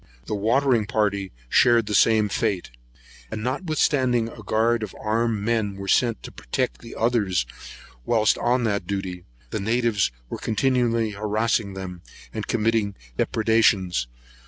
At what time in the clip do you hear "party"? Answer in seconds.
0.87-1.31